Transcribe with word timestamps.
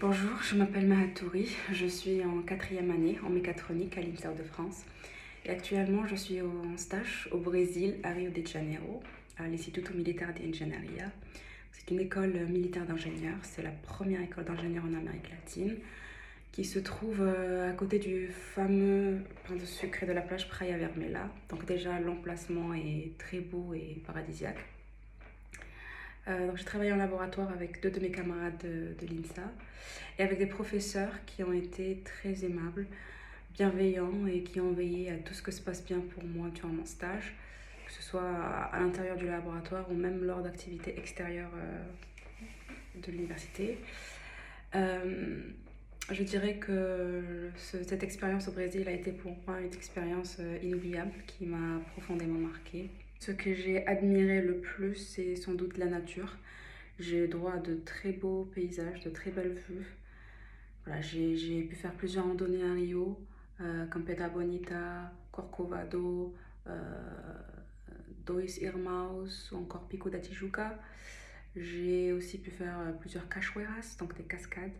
Bonjour, 0.00 0.40
je 0.48 0.54
m'appelle 0.54 0.86
Mahatouri, 0.86 1.56
je 1.72 1.86
suis 1.86 2.24
en 2.24 2.42
quatrième 2.42 2.92
année 2.92 3.18
en 3.26 3.30
mécatronique 3.30 3.98
à 3.98 4.00
l'INSER 4.00 4.28
de 4.38 4.44
France. 4.44 4.84
Et 5.44 5.50
actuellement, 5.50 6.06
je 6.06 6.14
suis 6.14 6.40
en 6.40 6.76
stage 6.76 7.28
au 7.32 7.38
Brésil, 7.38 7.96
à 8.04 8.10
Rio 8.10 8.30
de 8.30 8.46
Janeiro, 8.46 9.02
à 9.38 9.48
l'Instituto 9.48 9.92
Militar 9.94 10.28
de 10.34 10.48
Engenharia. 10.48 11.10
C'est 11.72 11.90
une 11.90 11.98
école 11.98 12.30
militaire 12.48 12.86
d'ingénieurs, 12.86 13.38
c'est 13.42 13.62
la 13.62 13.72
première 13.72 14.22
école 14.22 14.44
d'ingénieurs 14.44 14.84
en 14.84 14.94
Amérique 14.94 15.30
latine, 15.30 15.74
qui 16.52 16.64
se 16.64 16.78
trouve 16.78 17.20
euh, 17.22 17.68
à 17.68 17.72
côté 17.72 17.98
du 17.98 18.28
fameux 18.28 19.18
pain 19.48 19.56
de 19.56 19.64
sucre 19.64 20.06
de 20.06 20.12
la 20.12 20.22
plage 20.22 20.48
Praia 20.48 20.78
Vermela. 20.78 21.28
Donc 21.48 21.64
déjà, 21.64 21.98
l'emplacement 21.98 22.72
est 22.72 23.18
très 23.18 23.40
beau 23.40 23.74
et 23.74 24.00
paradisiaque. 24.06 24.64
Euh, 26.28 26.46
donc 26.48 26.56
j'ai 26.58 26.64
travaillé 26.64 26.92
en 26.92 26.96
laboratoire 26.96 27.50
avec 27.50 27.82
deux 27.82 27.90
de 27.90 28.00
mes 28.00 28.10
camarades 28.10 28.58
de, 28.62 29.06
l'INSA 29.06 29.42
et 30.18 30.22
avec 30.22 30.38
des 30.38 30.46
professeurs 30.46 31.12
qui 31.26 31.42
ont 31.42 31.52
été 31.52 32.02
très 32.04 32.44
aimables, 32.44 32.86
bienveillants 33.54 34.26
et 34.26 34.42
qui 34.42 34.60
ont 34.60 34.72
veillé 34.72 35.10
à 35.10 35.16
tout 35.16 35.32
ce 35.32 35.42
que 35.42 35.50
se 35.50 35.60
passe 35.62 35.84
bien 35.84 36.00
pour 36.00 36.24
moi 36.24 36.48
durant 36.54 36.68
mon 36.68 36.84
stage, 36.84 37.34
que 37.86 37.92
ce 37.92 38.02
soit 38.02 38.28
à 38.72 38.78
l'intérieur 38.80 39.16
du 39.16 39.26
laboratoire 39.26 39.90
ou 39.90 39.94
même 39.94 40.22
lors 40.24 40.42
d'activités 40.42 40.98
extérieures 40.98 41.50
euh, 41.56 43.00
de 43.00 43.10
l'université. 43.12 43.78
Euh, 44.74 45.40
je 46.10 46.22
dirais 46.24 46.54
que 46.56 47.50
ce- 47.56 47.82
cette 47.84 48.02
expérience 48.02 48.48
au 48.48 48.52
Brésil 48.52 48.86
a 48.88 48.92
été 48.92 49.12
pour 49.12 49.34
moi 49.46 49.60
une 49.60 49.72
expérience 49.72 50.38
inoubliable 50.62 51.12
qui 51.26 51.46
m'a 51.46 51.80
profondément 51.92 52.38
marquée. 52.38 52.90
Ce 53.20 53.32
que 53.32 53.52
j'ai 53.54 53.86
admiré 53.86 54.40
le 54.42 54.58
plus, 54.60 54.94
c'est 54.94 55.36
sans 55.36 55.54
doute 55.54 55.76
la 55.76 55.86
nature. 55.86 56.36
J'ai 56.98 57.26
droit 57.28 57.54
à 57.54 57.58
de 57.58 57.74
très 57.84 58.12
beaux 58.12 58.44
paysages, 58.54 59.02
de 59.04 59.10
très 59.10 59.30
belles 59.30 59.56
vues. 59.68 59.86
J'ai, 61.00 61.62
pu 61.64 61.76
faire 61.76 61.92
plusieurs 61.92 62.24
randonnées 62.24 62.64
à 62.64 62.72
Rio, 62.72 63.20
euh, 63.60 63.86
Campeta 63.86 64.28
Bonita, 64.28 65.12
Corcovado, 65.30 66.34
euh, 66.66 66.72
Dois 68.24 68.58
Irmãos 68.62 69.50
ou 69.52 69.56
encore 69.56 69.86
Pico 69.88 70.08
da 70.08 70.18
Tijuca. 70.18 70.78
J'ai 71.56 72.12
aussi 72.12 72.38
pu 72.38 72.50
faire 72.50 72.78
euh, 72.80 72.92
plusieurs 72.92 73.28
cachoeiras, 73.28 73.96
donc 73.98 74.16
des 74.16 74.22
cascades. 74.22 74.72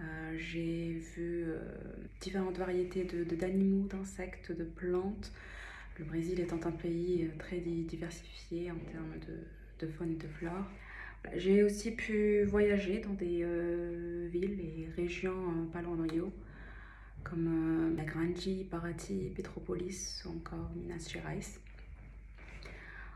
Euh, 0.00 0.36
j'ai 0.38 0.94
vu 1.14 1.46
différentes 2.20 2.58
variétés 2.58 3.04
de, 3.04 3.22
de- 3.24 3.36
d'animaux, 3.36 3.86
d'insectes, 3.86 4.50
de 4.50 4.64
plantes. 4.64 5.30
Le 5.98 6.04
Brésil 6.04 6.40
étant 6.40 6.60
un 6.64 6.72
pays 6.72 7.24
euh, 7.24 7.38
très 7.38 7.58
di- 7.58 7.84
diversifié 7.84 8.70
en 8.70 8.76
termes 8.90 9.14
de, 9.80 9.86
faune 9.88 10.12
et 10.12 10.16
de 10.16 10.28
flore. 10.28 10.66
Voilà, 11.22 11.38
J'ai 11.38 11.62
aussi 11.62 11.90
pu 11.92 12.44
voyager 12.44 13.00
dans 13.00 13.14
des 13.14 13.40
euh, 13.42 14.28
villes 14.32 14.60
et 14.60 14.88
régions 14.96 15.32
euh, 15.50 15.72
pas 15.72 15.82
loin 15.82 15.96
de 15.96 16.02
Rio, 16.10 16.32
comme 17.24 17.92
euh, 17.94 17.96
Lagrange, 17.96 18.66
Paraty, 18.70 19.32
Petropolis 19.34 20.24
ou 20.26 20.30
encore 20.30 20.70
Minas 20.76 21.08
Gerais. 21.12 21.40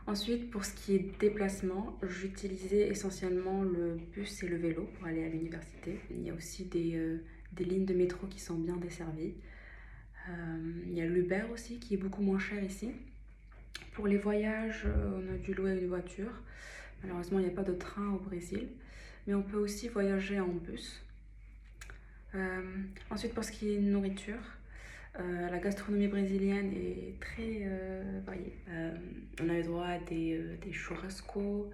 Ensuite, 0.07 0.51
pour 0.51 0.65
ce 0.65 0.73
qui 0.75 0.95
est 0.95 1.19
déplacement, 1.19 1.99
j'utilisais 2.03 2.89
essentiellement 2.89 3.63
le 3.63 3.97
bus 4.13 4.43
et 4.45 4.49
le 4.49 4.57
vélo 4.57 4.89
pour 4.95 5.07
aller 5.07 5.25
à 5.25 5.29
l'université. 5.29 5.99
Il 6.11 6.23
y 6.23 6.31
a 6.31 6.35
aussi 6.35 6.65
des, 6.65 7.19
des 7.53 7.65
lignes 7.65 7.87
de 7.87 7.95
métro 7.95 8.27
qui 8.29 8.39
sont 8.41 8.55
bien 8.55 8.77
desservies. 8.77 9.35
Euh, 10.29 10.33
il 10.87 10.95
y 10.95 11.01
a 11.01 11.07
l'Uber 11.07 11.43
aussi 11.53 11.79
qui 11.79 11.95
est 11.95 11.99
beaucoup 11.99 12.23
moins 12.23 12.39
cher 12.39 12.63
ici. 12.63 12.91
Pour 13.93 14.07
les 14.07 14.19
voyages, 14.19 14.83
euh, 14.87 15.21
on 15.21 15.35
a 15.35 15.39
dû 15.39 15.55
louer 15.55 15.79
une 15.79 15.89
voiture. 15.89 16.33
Malheureusement, 17.03 17.39
il 17.39 17.45
n'y 17.45 17.51
a 17.51 17.55
pas 17.55 17.63
de 17.63 17.75
train 17.75 18.09
au 18.09 18.19
Brésil, 18.19 18.69
mais 19.27 19.35
on 19.35 19.43
peut 19.43 19.59
aussi 19.59 19.89
voyager 19.89 20.41
en 20.41 20.49
bus. 20.49 21.03
Euh, 22.35 22.61
ensuite, 23.11 23.35
pour 23.35 23.45
ce 23.45 23.53
qui 23.53 23.75
est 23.75 23.79
nourriture, 23.79 24.43
euh, 25.19 25.51
la 25.51 25.59
gastronomie 25.59 26.09
brésilienne 26.09 26.73
est 26.73 27.19
très 27.21 27.63
euh, 27.63 28.21
variée. 28.27 28.53
Euh, 28.69 28.95
on 29.43 29.49
a 29.49 29.59
eu 29.59 29.63
droit 29.63 29.87
à 29.87 29.99
des, 29.99 30.39
euh, 30.39 30.57
des 30.63 30.73
churrascos, 30.73 31.71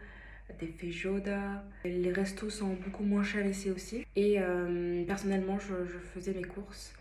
des 0.60 0.66
feijoada. 0.66 1.65
Les 1.84 2.12
restos 2.12 2.50
sont 2.50 2.75
beaucoup 2.75 3.05
moins 3.05 3.25
chers 3.25 3.47
ici 3.47 3.71
aussi. 3.71 4.06
Et 4.15 4.37
euh, 4.38 5.05
personnellement, 5.06 5.59
je 5.59 5.75
faisais 6.15 6.34
mes 6.34 6.44
courses 6.44 6.93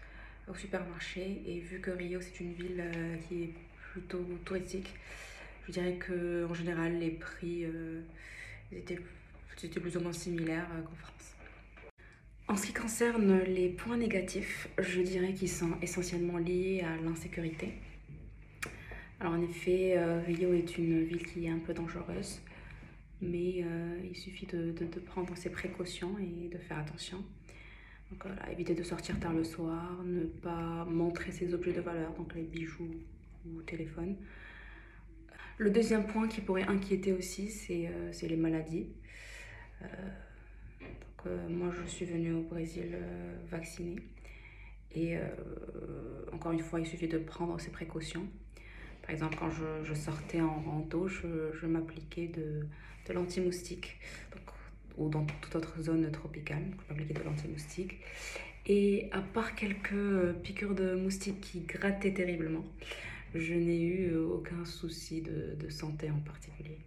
au 0.52 0.56
supermarché. 0.56 1.42
Et 1.46 1.60
vu 1.60 1.80
que 1.80 1.92
Rio, 1.92 2.20
c'est 2.22 2.40
une 2.42 2.54
ville 2.54 2.80
euh, 2.80 3.16
qui 3.28 3.44
est 3.44 3.54
plutôt 3.94 4.24
touristique, 4.46 4.90
je 5.68 5.72
dirais 5.72 5.96
que 5.96 6.46
en 6.50 6.54
général, 6.54 7.00
les 7.00 7.12
prix 7.12 7.66
euh, 7.66 8.02
étaient, 8.72 9.00
plus 9.80 9.98
ou 9.98 10.02
moins 10.02 10.14
similaires 10.14 10.68
euh, 10.74 10.82
qu'en 10.82 10.96
France. 10.96 11.36
En 12.48 12.58
ce 12.58 12.68
qui 12.68 12.74
concerne 12.74 13.40
les 13.44 13.70
points 13.70 13.98
négatifs, 13.98 14.68
je 14.78 15.02
dirais 15.02 15.34
qu'ils 15.34 15.50
sont 15.50 15.72
essentiellement 15.82 16.38
liés 16.38 16.84
à 16.86 17.02
l'insécurité. 17.02 17.74
Alors 19.20 19.34
en 19.34 19.42
effet, 19.42 19.96
Rio 20.26 20.52
est 20.54 20.78
une 20.78 21.04
ville 21.04 21.26
qui 21.26 21.46
est 21.46 21.50
un 21.50 21.60
peu 21.60 21.74
dangereuse, 21.74 22.42
mais 23.22 23.64
il 24.04 24.18
suffit 24.18 24.48
de 24.48 25.00
prendre 25.06 25.38
ses 25.38 25.52
précautions 25.52 26.18
et 26.18 26.50
de 26.50 26.58
faire 26.58 26.80
attention. 26.80 27.24
Éviter 28.52 28.76
de 28.76 28.84
sortir 28.84 29.20
tard 29.20 29.34
le 29.34 29.44
soir, 29.44 30.02
ne 30.04 30.24
pas 30.24 30.86
montrer 30.86 31.32
ses 31.32 31.54
objets 31.54 31.74
de 31.74 31.82
valeur, 31.82 32.14
donc 32.14 32.34
les 32.36 32.44
bijoux 32.44 32.92
ou 33.46 33.62
téléphone. 33.62 34.16
Le 35.62 35.70
deuxième 35.70 36.08
point 36.08 36.28
qui 36.28 36.42
pourrait 36.42 36.68
inquiéter 36.68 37.14
aussi, 37.14 37.50
c'est 37.50 37.88
euh, 37.88 38.12
les 38.28 38.36
maladies. 38.36 38.88
Euh, 39.84 39.86
euh, 41.28 41.50
moi, 41.50 41.72
je 41.72 41.88
suis 41.88 42.06
venue 42.06 42.34
au 42.34 42.42
Brésil 42.42 42.98
vaccinée. 43.48 43.98
Et 44.96 45.18
encore 46.34 46.52
une 46.52 46.60
fois, 46.60 46.80
il 46.80 46.88
suffit 46.88 47.08
de 47.08 47.20
prendre 47.20 47.62
ses 47.62 47.70
précautions. 47.70 48.28
Par 49.04 49.12
exemple, 49.12 49.38
quand 49.40 49.50
je, 49.52 49.94
sortais 49.94 50.42
en 50.42 50.60
rando, 50.62 51.08
je, 51.08 51.66
m'appliquais 51.68 52.28
de, 52.28 52.66
l'anti-moustique. 53.14 54.00
Ou 54.98 55.10
dans 55.10 55.26
toute 55.42 55.56
autre 55.56 55.82
zone 55.82 56.10
tropicale, 56.12 56.64
donc 56.70 56.80
je 56.88 56.94
m'appliquais 56.94 57.14
de 57.14 57.24
l'anti-moustique. 57.24 58.00
Et 58.68 59.10
à 59.12 59.22
part 59.22 59.56
quelques 59.56 59.94
euh, 59.94 60.34
piqûres 60.34 60.76
de 60.76 60.96
moustiques 60.96 61.42
qui 61.42 61.62
grattaient 61.62 62.14
terriblement, 62.14 62.64
je 63.34 63.54
n'ai 63.54 63.82
eu 63.82 64.12
euh, 64.12 64.28
aucun 64.28 64.64
souci 64.66 65.22
de, 65.22 65.70
santé 65.70 66.12
en 66.12 66.20
particulier. 66.20 66.78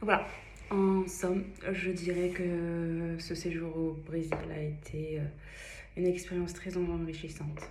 Voilà, 0.00 0.26
en 0.70 1.06
somme, 1.06 1.44
je 1.72 1.90
dirais 1.90 2.30
que 2.30 3.16
ce 3.18 3.34
séjour 3.34 3.76
au 3.76 3.92
Brésil 3.92 4.34
a 4.50 4.60
été 4.60 5.20
euh, 5.20 5.24
une 5.96 6.06
expérience 6.06 6.54
très 6.54 6.76
enrichissante. 6.76 7.68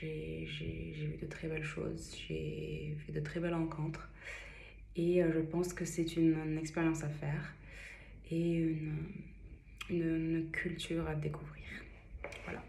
J'ai 0.00 0.94
vu 0.94 1.16
de 1.20 1.26
très 1.26 1.48
belles 1.48 1.64
choses, 1.64 2.16
j'ai 2.16 2.96
fait 3.04 3.12
de 3.12 3.20
très 3.20 3.40
belles 3.40 3.54
rencontres 3.54 4.08
et 4.98 5.22
euh, 5.22 5.30
je 5.32 5.38
pense 5.38 5.72
que 5.72 5.84
c'est 5.84 6.16
une, 6.16 6.58
expérience 6.58 7.04
à 7.04 7.08
faire 7.08 7.54
et 8.30 8.76
une 9.88 10.50
culture 10.52 11.08
à 11.08 11.14
découvrir. 11.14 11.64
Voilà. 12.44 12.62